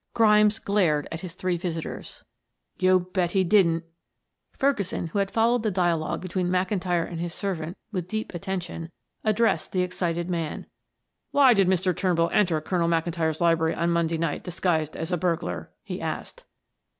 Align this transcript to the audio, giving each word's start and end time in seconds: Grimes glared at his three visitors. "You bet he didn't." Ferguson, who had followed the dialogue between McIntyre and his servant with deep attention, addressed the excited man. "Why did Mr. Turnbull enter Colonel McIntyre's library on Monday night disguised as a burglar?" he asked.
Grimes 0.15 0.57
glared 0.57 1.07
at 1.11 1.19
his 1.19 1.35
three 1.35 1.57
visitors. 1.57 2.23
"You 2.79 3.01
bet 3.13 3.33
he 3.33 3.43
didn't." 3.43 3.83
Ferguson, 4.51 5.09
who 5.09 5.19
had 5.19 5.29
followed 5.29 5.61
the 5.61 5.69
dialogue 5.69 6.21
between 6.23 6.49
McIntyre 6.49 7.07
and 7.07 7.19
his 7.19 7.35
servant 7.35 7.77
with 7.91 8.07
deep 8.07 8.33
attention, 8.33 8.89
addressed 9.23 9.71
the 9.73 9.83
excited 9.83 10.27
man. 10.27 10.65
"Why 11.29 11.53
did 11.53 11.67
Mr. 11.67 11.95
Turnbull 11.95 12.31
enter 12.33 12.59
Colonel 12.61 12.89
McIntyre's 12.89 13.39
library 13.41 13.75
on 13.75 13.91
Monday 13.91 14.17
night 14.17 14.43
disguised 14.43 14.95
as 14.97 15.11
a 15.11 15.17
burglar?" 15.17 15.69
he 15.83 16.01
asked. 16.01 16.45